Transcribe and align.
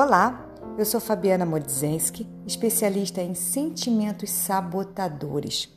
Olá, 0.00 0.48
eu 0.78 0.84
sou 0.84 1.00
Fabiana 1.00 1.44
Modzenski, 1.44 2.24
especialista 2.46 3.20
em 3.20 3.34
sentimentos 3.34 4.30
sabotadores. 4.30 5.76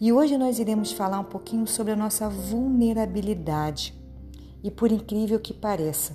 E 0.00 0.12
hoje 0.12 0.38
nós 0.38 0.60
iremos 0.60 0.92
falar 0.92 1.18
um 1.18 1.24
pouquinho 1.24 1.66
sobre 1.66 1.92
a 1.92 1.96
nossa 1.96 2.28
vulnerabilidade. 2.28 3.92
E 4.62 4.70
por 4.70 4.92
incrível 4.92 5.40
que 5.40 5.52
pareça, 5.52 6.14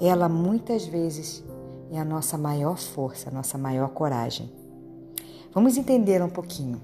ela 0.00 0.28
muitas 0.28 0.84
vezes 0.84 1.44
é 1.92 2.00
a 2.00 2.04
nossa 2.04 2.36
maior 2.36 2.76
força, 2.76 3.30
a 3.30 3.32
nossa 3.32 3.56
maior 3.56 3.90
coragem. 3.90 4.52
Vamos 5.52 5.76
entender 5.76 6.20
um 6.20 6.28
pouquinho. 6.28 6.82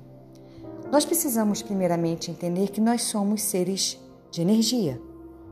Nós 0.93 1.05
precisamos 1.05 1.62
primeiramente 1.62 2.30
entender 2.30 2.69
que 2.69 2.80
nós 2.80 3.02
somos 3.02 3.43
seres 3.43 4.01
de 4.30 4.41
energia. 4.41 5.02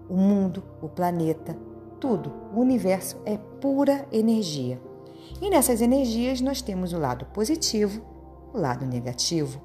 O 0.09 0.17
mundo, 0.17 0.63
o 0.81 0.89
planeta, 0.89 1.59
tudo, 1.99 2.33
o 2.55 2.61
universo 2.61 3.21
é 3.27 3.37
pura 3.61 4.07
energia. 4.13 4.81
E 5.41 5.51
nessas 5.51 5.81
energias 5.81 6.41
nós 6.41 6.63
temos 6.63 6.93
o 6.93 6.99
lado 6.99 7.27
positivo, 7.27 8.03
o 8.53 8.59
lado 8.59 8.85
negativo, 8.85 9.61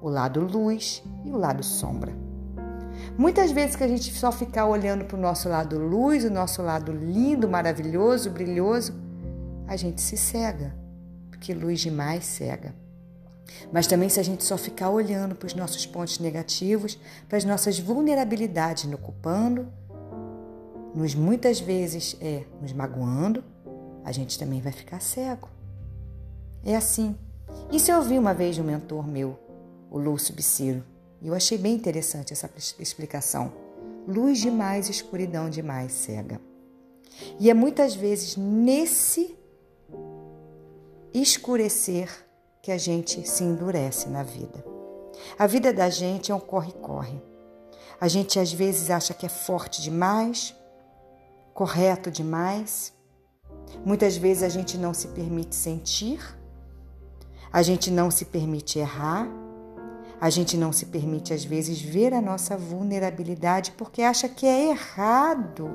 o 0.00 0.08
lado 0.08 0.40
luz 0.40 1.02
e 1.24 1.30
o 1.30 1.36
lado 1.36 1.62
sombra. 1.62 2.12
Muitas 3.16 3.50
vezes 3.50 3.76
que 3.76 3.84
a 3.84 3.88
gente 3.88 4.12
só 4.14 4.30
ficar 4.30 4.66
olhando 4.66 5.04
para 5.04 5.16
o 5.16 5.20
nosso 5.20 5.48
lado 5.48 5.78
luz, 5.78 6.24
o 6.24 6.30
nosso 6.30 6.62
lado 6.62 6.92
lindo, 6.92 7.48
maravilhoso, 7.48 8.30
brilhoso, 8.30 8.94
a 9.66 9.76
gente 9.76 10.00
se 10.00 10.16
cega, 10.16 10.74
porque 11.30 11.52
luz 11.52 11.80
demais 11.80 12.24
cega. 12.24 12.74
Mas 13.72 13.86
também 13.86 14.08
se 14.08 14.20
a 14.20 14.22
gente 14.22 14.44
só 14.44 14.56
ficar 14.56 14.90
olhando 14.90 15.34
para 15.34 15.46
os 15.46 15.54
nossos 15.54 15.84
pontos 15.86 16.18
negativos, 16.18 16.98
para 17.28 17.38
as 17.38 17.44
nossas 17.44 17.78
vulnerabilidades, 17.78 18.84
nos 18.84 18.94
ocupando, 18.94 19.68
nos 20.98 21.14
muitas 21.14 21.60
vezes 21.60 22.16
é 22.20 22.42
nos 22.60 22.72
magoando, 22.72 23.44
a 24.04 24.10
gente 24.10 24.36
também 24.36 24.60
vai 24.60 24.72
ficar 24.72 25.00
cego. 25.00 25.48
É 26.64 26.74
assim. 26.74 27.16
Isso 27.70 27.92
eu 27.92 27.98
ouvi 27.98 28.18
uma 28.18 28.34
vez 28.34 28.56
de 28.56 28.60
um 28.60 28.64
mentor 28.64 29.06
meu, 29.06 29.38
o 29.92 29.96
Lúcio 29.96 30.34
Biciro, 30.34 30.82
e 31.22 31.28
eu 31.28 31.34
achei 31.34 31.56
bem 31.56 31.76
interessante 31.76 32.32
essa 32.32 32.50
explicação. 32.80 33.52
Luz 34.08 34.40
demais, 34.40 34.88
escuridão 34.88 35.48
demais, 35.48 35.92
cega. 35.92 36.40
E 37.38 37.48
é 37.48 37.54
muitas 37.54 37.94
vezes 37.94 38.36
nesse 38.36 39.38
escurecer 41.14 42.10
que 42.60 42.72
a 42.72 42.78
gente 42.78 43.26
se 43.26 43.44
endurece 43.44 44.08
na 44.08 44.24
vida. 44.24 44.64
A 45.38 45.46
vida 45.46 45.72
da 45.72 45.88
gente 45.88 46.32
é 46.32 46.34
um 46.34 46.40
corre-corre. 46.40 47.22
A 48.00 48.08
gente 48.08 48.40
às 48.40 48.52
vezes 48.52 48.90
acha 48.90 49.14
que 49.14 49.26
é 49.26 49.28
forte 49.28 49.80
demais, 49.80 50.56
correto 51.58 52.08
demais. 52.08 52.94
Muitas 53.84 54.16
vezes 54.16 54.44
a 54.44 54.48
gente 54.48 54.78
não 54.78 54.94
se 54.94 55.08
permite 55.08 55.56
sentir, 55.56 56.20
a 57.52 57.62
gente 57.62 57.90
não 57.90 58.12
se 58.12 58.26
permite 58.26 58.78
errar, 58.78 59.28
a 60.20 60.30
gente 60.30 60.56
não 60.56 60.72
se 60.72 60.86
permite 60.86 61.34
às 61.34 61.44
vezes 61.44 61.82
ver 61.82 62.14
a 62.14 62.20
nossa 62.20 62.56
vulnerabilidade 62.56 63.72
porque 63.72 64.02
acha 64.02 64.28
que 64.28 64.46
é 64.46 64.70
errado. 64.70 65.68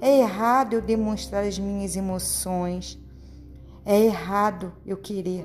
É 0.00 0.20
errado 0.20 0.74
eu 0.74 0.80
demonstrar 0.80 1.42
as 1.42 1.58
minhas 1.58 1.96
emoções. 1.96 2.96
É 3.84 3.98
errado 3.98 4.72
eu 4.86 4.96
querer 4.96 5.44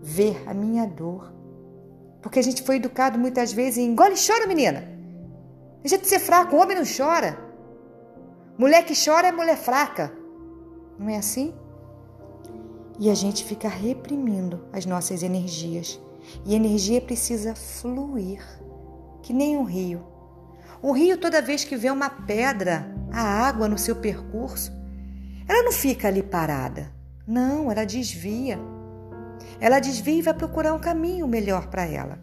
ver 0.00 0.40
a 0.46 0.54
minha 0.54 0.86
dor. 0.86 1.32
Porque 2.22 2.38
a 2.38 2.42
gente 2.42 2.62
foi 2.62 2.76
educado 2.76 3.18
muitas 3.18 3.52
vezes 3.52 3.78
em 3.78 3.90
engole 3.90 4.14
e 4.14 4.24
chora, 4.24 4.46
menina. 4.46 4.88
Deixa 5.82 5.98
de 5.98 6.06
ser 6.06 6.20
fraco, 6.20 6.54
o 6.54 6.60
homem 6.60 6.76
não 6.76 6.84
chora. 6.84 7.45
Mulher 8.58 8.84
que 8.84 8.94
chora 8.94 9.28
é 9.28 9.32
mulher 9.32 9.56
fraca. 9.56 10.12
Não 10.98 11.08
é 11.10 11.16
assim? 11.16 11.54
E 12.98 13.10
a 13.10 13.14
gente 13.14 13.44
fica 13.44 13.68
reprimindo 13.68 14.64
as 14.72 14.86
nossas 14.86 15.22
energias. 15.22 16.00
E 16.44 16.54
energia 16.54 17.00
precisa 17.00 17.54
fluir, 17.54 18.42
que 19.22 19.32
nem 19.32 19.56
um 19.56 19.62
rio. 19.62 20.04
O 20.82 20.92
rio, 20.92 21.18
toda 21.18 21.42
vez 21.42 21.64
que 21.64 21.76
vê 21.76 21.90
uma 21.90 22.08
pedra, 22.08 22.94
a 23.12 23.20
água 23.20 23.68
no 23.68 23.78
seu 23.78 23.96
percurso, 23.96 24.72
ela 25.46 25.62
não 25.62 25.72
fica 25.72 26.08
ali 26.08 26.22
parada. 26.22 26.90
Não, 27.26 27.70
ela 27.70 27.84
desvia. 27.84 28.58
Ela 29.60 29.80
desvia 29.80 30.18
e 30.18 30.22
vai 30.22 30.34
procurar 30.34 30.72
um 30.72 30.78
caminho 30.78 31.28
melhor 31.28 31.68
para 31.68 31.84
ela. 31.84 32.18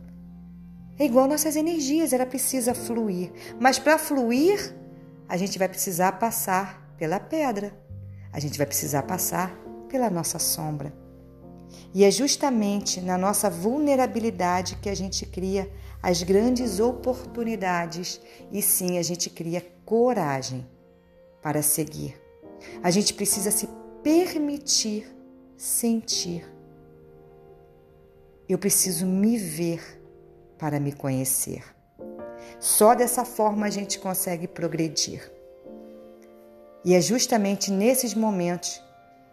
É 0.98 1.06
igual 1.06 1.28
nossas 1.28 1.56
energias, 1.56 2.12
ela 2.12 2.26
precisa 2.26 2.74
fluir. 2.74 3.32
Mas 3.60 3.80
para 3.80 3.98
fluir, 3.98 4.76
a 5.34 5.38
gente 5.38 5.58
vai 5.58 5.68
precisar 5.68 6.12
passar 6.12 6.94
pela 6.96 7.20
pedra, 7.20 7.76
a 8.32 8.40
gente 8.40 8.56
vai 8.56 8.68
precisar 8.68 9.02
passar 9.02 9.50
pela 9.90 10.08
nossa 10.08 10.38
sombra. 10.38 10.94
E 11.92 12.04
é 12.04 12.12
justamente 12.12 13.02
na 13.02 13.18
nossa 13.18 13.50
vulnerabilidade 13.50 14.76
que 14.76 14.88
a 14.88 14.96
gente 14.96 15.26
cria 15.26 15.74
as 16.04 16.22
grandes 16.22 16.80
oportunidades 16.80 18.22
e 18.52 18.62
sim 18.62 19.00
a 19.00 19.02
gente 19.02 19.28
cria 19.28 19.66
coragem 19.84 20.70
para 21.42 21.64
seguir. 21.64 22.16
A 22.84 22.92
gente 22.92 23.12
precisa 23.12 23.50
se 23.50 23.68
permitir 24.04 25.12
sentir. 25.58 26.46
Eu 28.48 28.60
preciso 28.60 29.08
me 29.08 29.36
ver 29.40 30.00
para 30.60 30.80
me 30.80 30.92
conhecer. 30.92 31.64
Só 32.60 32.94
dessa 32.96 33.26
forma 33.26 33.66
a 33.66 33.70
gente 33.70 34.00
consegue 34.00 34.48
progredir. 34.48 35.32
E 36.86 36.94
é 36.94 37.02
justamente 37.02 37.72
nesses 37.72 38.14
momentos 38.14 38.82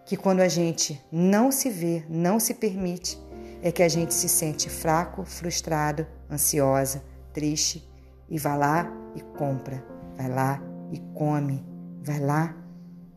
que, 0.07 0.17
quando 0.17 0.41
a 0.41 0.49
gente 0.49 1.01
não 1.11 1.51
se 1.51 1.69
vê, 1.69 2.05
não 2.09 2.39
se 2.39 2.55
permite, 2.55 3.19
é 3.63 3.71
que 3.71 3.83
a 3.83 3.89
gente 3.89 4.15
se 4.15 4.29
sente 4.29 4.69
fraco, 4.71 5.25
frustrado, 5.25 6.07
ansiosa, 6.31 7.03
triste 7.33 7.89
e 8.29 8.39
vai 8.39 8.57
lá 8.57 8.93
e 9.15 9.21
compra, 9.21 9.85
vai 10.17 10.29
lá 10.29 10.63
e 10.93 10.99
come, 11.15 11.65
vai 12.03 12.21
lá 12.21 12.57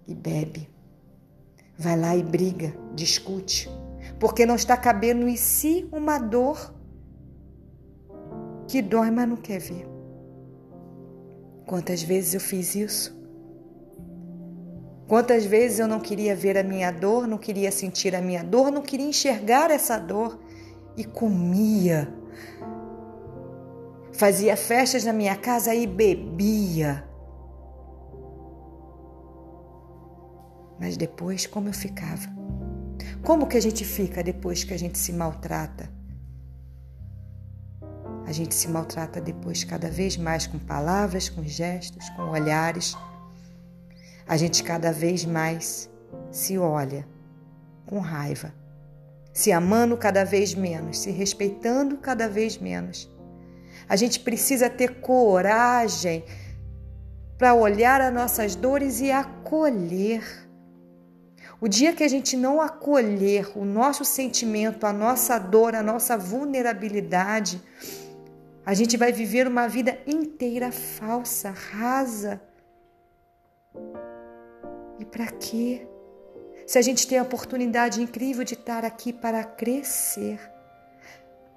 e 0.07 0.13
bebe, 0.13 0.69
vai 1.77 1.97
lá 1.97 2.15
e 2.15 2.23
briga, 2.23 2.73
discute, 2.93 3.69
porque 4.19 4.45
não 4.45 4.55
está 4.55 4.75
cabendo 4.75 5.27
em 5.27 5.37
si 5.37 5.87
uma 5.91 6.17
dor 6.17 6.73
que 8.67 8.81
dói, 8.81 9.11
mas 9.11 9.29
não 9.29 9.37
quer 9.37 9.59
ver. 9.59 9.92
Quantas 11.65 12.03
vezes 12.03 12.33
eu 12.33 12.39
fiz 12.39 12.75
isso? 12.75 13.23
Quantas 15.07 15.45
vezes 15.45 15.79
eu 15.79 15.87
não 15.87 15.99
queria 15.99 16.35
ver 16.35 16.57
a 16.57 16.63
minha 16.63 16.91
dor, 16.91 17.27
não 17.27 17.37
queria 17.37 17.71
sentir 17.71 18.15
a 18.15 18.21
minha 18.21 18.43
dor, 18.43 18.71
não 18.71 18.81
queria 18.81 19.05
enxergar 19.05 19.69
essa 19.69 19.97
dor 19.97 20.39
e 20.97 21.03
comia. 21.03 22.11
Fazia 24.13 24.55
festas 24.55 25.03
na 25.03 25.13
minha 25.13 25.35
casa 25.35 25.73
e 25.73 25.85
bebia. 25.85 27.07
Mas 30.79 30.97
depois, 30.97 31.45
como 31.45 31.69
eu 31.69 31.73
ficava? 31.73 32.27
Como 33.23 33.47
que 33.47 33.57
a 33.57 33.61
gente 33.61 33.85
fica 33.85 34.23
depois 34.23 34.63
que 34.63 34.73
a 34.73 34.77
gente 34.77 34.97
se 34.97 35.13
maltrata? 35.13 35.89
A 38.25 38.31
gente 38.31 38.55
se 38.55 38.67
maltrata 38.67 39.19
depois 39.19 39.63
cada 39.63 39.89
vez 39.89 40.15
mais 40.17 40.47
com 40.47 40.57
palavras, 40.57 41.29
com 41.29 41.43
gestos, 41.43 42.09
com 42.11 42.23
olhares. 42.29 42.95
A 44.27 44.37
gente 44.37 44.63
cada 44.63 44.91
vez 44.91 45.25
mais 45.25 45.89
se 46.31 46.57
olha 46.57 47.05
com 47.85 47.99
raiva, 47.99 48.53
se 49.33 49.51
amando 49.51 49.97
cada 49.97 50.23
vez 50.23 50.55
menos, 50.55 50.99
se 50.99 51.11
respeitando 51.11 51.97
cada 51.97 52.29
vez 52.29 52.57
menos. 52.57 53.11
A 53.87 53.95
gente 53.95 54.19
precisa 54.19 54.69
ter 54.69 55.01
coragem 55.01 56.23
para 57.37 57.53
olhar 57.53 57.99
as 57.99 58.13
nossas 58.13 58.55
dores 58.55 59.01
e 59.01 59.11
acolher. 59.11 60.23
O 61.59 61.67
dia 61.67 61.93
que 61.93 62.03
a 62.03 62.07
gente 62.07 62.37
não 62.37 62.61
acolher 62.61 63.51
o 63.55 63.65
nosso 63.65 64.05
sentimento, 64.05 64.85
a 64.85 64.93
nossa 64.93 65.37
dor, 65.37 65.75
a 65.75 65.83
nossa 65.83 66.17
vulnerabilidade, 66.17 67.61
a 68.65 68.73
gente 68.73 68.95
vai 68.95 69.11
viver 69.11 69.47
uma 69.47 69.67
vida 69.67 69.97
inteira 70.07 70.71
falsa, 70.71 71.51
rasa. 71.51 72.41
E 74.99 75.05
para 75.05 75.27
quê? 75.27 75.87
Se 76.65 76.77
a 76.77 76.81
gente 76.81 77.05
tem 77.05 77.17
a 77.17 77.23
oportunidade 77.23 78.01
incrível 78.01 78.43
de 78.43 78.53
estar 78.53 78.85
aqui 78.85 79.11
para 79.11 79.43
crescer, 79.43 80.39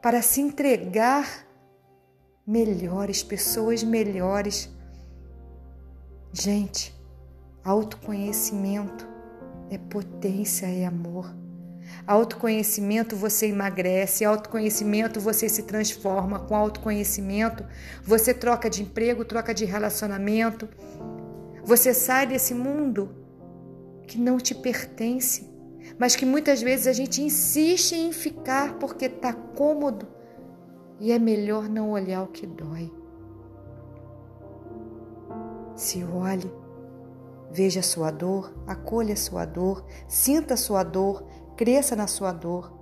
para 0.02 0.20
se 0.20 0.40
entregar 0.40 1.46
melhores, 2.46 3.22
pessoas 3.22 3.82
melhores. 3.82 4.68
Gente, 6.32 6.94
autoconhecimento 7.64 9.06
é 9.70 9.78
potência 9.78 10.66
e 10.66 10.84
amor. 10.84 11.45
Autoconhecimento 12.06 13.16
você 13.16 13.46
emagrece, 13.46 14.24
autoconhecimento 14.24 15.20
você 15.20 15.48
se 15.48 15.64
transforma, 15.64 16.40
com 16.40 16.54
autoconhecimento 16.54 17.64
você 18.02 18.32
troca 18.32 18.70
de 18.70 18.82
emprego, 18.82 19.24
troca 19.24 19.52
de 19.52 19.64
relacionamento. 19.64 20.68
Você 21.64 21.92
sai 21.92 22.26
desse 22.26 22.54
mundo 22.54 23.10
que 24.06 24.18
não 24.18 24.38
te 24.38 24.54
pertence, 24.54 25.50
mas 25.98 26.14
que 26.14 26.24
muitas 26.24 26.62
vezes 26.62 26.86
a 26.86 26.92
gente 26.92 27.22
insiste 27.22 27.94
em 27.94 28.12
ficar 28.12 28.74
porque 28.74 29.06
está 29.06 29.32
cômodo 29.32 30.06
e 31.00 31.12
é 31.12 31.18
melhor 31.18 31.68
não 31.68 31.90
olhar 31.90 32.22
o 32.22 32.28
que 32.28 32.46
dói. 32.46 32.92
Se 35.74 36.02
olhe, 36.04 36.50
veja 37.50 37.80
a 37.80 37.82
sua 37.82 38.10
dor, 38.10 38.54
acolha 38.66 39.12
a 39.12 39.16
sua 39.16 39.44
dor, 39.44 39.84
sinta 40.08 40.54
a 40.54 40.56
sua 40.56 40.82
dor, 40.82 41.26
cresça 41.56 41.96
na 41.96 42.06
sua 42.06 42.32
dor. 42.32 42.72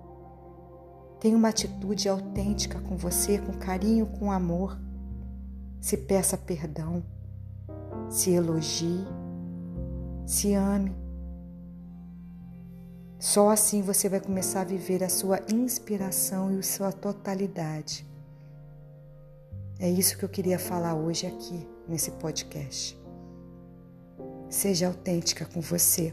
Tenha 1.21 1.37
uma 1.37 1.49
atitude 1.49 2.09
autêntica 2.09 2.81
com 2.81 2.97
você, 2.97 3.39
com 3.39 3.53
carinho, 3.53 4.07
com 4.07 4.31
amor. 4.31 4.79
Se 5.81 5.97
peça 5.97 6.37
perdão, 6.37 7.03
se 8.11 8.31
elogie, 8.33 9.07
se 10.27 10.55
ame. 10.55 10.95
Só 13.19 13.49
assim 13.49 13.81
você 13.81 14.09
vai 14.09 14.21
começar 14.21 14.63
a 14.63 14.65
viver 14.65 15.03
a 15.03 15.09
sua 15.09 15.41
inspiração 15.51 16.53
e 16.53 16.59
a 16.59 16.63
sua 16.63 16.93
totalidade. 16.93 18.07
É 19.79 19.89
isso 19.89 20.19
que 20.19 20.25
eu 20.25 20.29
queria 20.29 20.59
falar 20.59 20.95
hoje 20.95 21.27
aqui 21.27 21.67
nesse 21.89 22.11
podcast. 22.13 22.99
Seja 24.49 24.89
autêntica 24.89 25.45
com 25.47 25.61
você. 25.61 26.13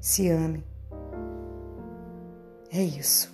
Se 0.00 0.28
ame. 0.28 0.73
É 2.74 2.82
isso. 2.82 3.32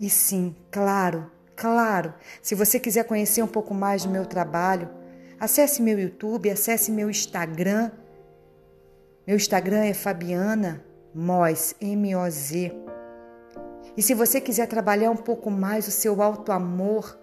E 0.00 0.10
sim, 0.10 0.56
claro, 0.68 1.30
claro, 1.54 2.12
se 2.42 2.56
você 2.56 2.80
quiser 2.80 3.04
conhecer 3.04 3.40
um 3.40 3.46
pouco 3.46 3.72
mais 3.72 4.04
do 4.04 4.10
meu 4.10 4.26
trabalho, 4.26 4.90
acesse 5.38 5.80
meu 5.80 5.96
YouTube, 5.96 6.50
acesse 6.50 6.90
meu 6.90 7.08
Instagram. 7.08 7.92
Meu 9.24 9.36
Instagram 9.36 9.84
é 9.84 9.94
Fabiana 9.94 10.84
Moz, 11.14 11.72
M-O-Z. 11.80 12.72
E 13.96 14.02
se 14.02 14.12
você 14.12 14.40
quiser 14.40 14.66
trabalhar 14.66 15.12
um 15.12 15.16
pouco 15.16 15.52
mais 15.52 15.86
o 15.86 15.92
seu 15.92 16.20
alto 16.20 16.50
amor, 16.50 17.16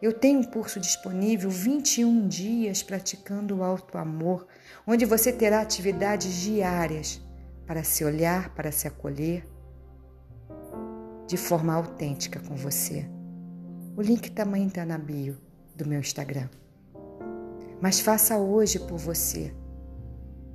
eu 0.00 0.12
tenho 0.12 0.38
um 0.38 0.44
curso 0.44 0.78
disponível 0.78 1.50
21 1.50 2.28
dias 2.28 2.84
praticando 2.84 3.56
o 3.56 3.64
alto 3.64 3.98
amor, 3.98 4.46
onde 4.86 5.04
você 5.04 5.32
terá 5.32 5.62
atividades 5.62 6.32
diárias 6.32 7.20
para 7.66 7.82
se 7.82 8.04
olhar, 8.04 8.54
para 8.54 8.70
se 8.70 8.86
acolher 8.86 9.55
de 11.26 11.36
forma 11.36 11.74
autêntica 11.74 12.40
com 12.40 12.54
você. 12.54 13.08
O 13.96 14.02
link 14.02 14.30
também 14.30 14.66
está 14.66 14.84
na 14.84 14.98
bio 14.98 15.36
do 15.74 15.86
meu 15.86 16.00
Instagram. 16.00 16.48
Mas 17.80 18.00
faça 18.00 18.38
hoje 18.38 18.78
por 18.78 18.98
você 18.98 19.54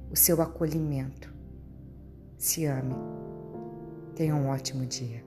o 0.10 0.16
seu 0.16 0.42
acolhimento. 0.42 1.34
Se 2.38 2.66
ame. 2.66 2.96
Tenha 4.16 4.36
um 4.36 4.48
ótimo 4.50 4.86
dia. 4.86 5.24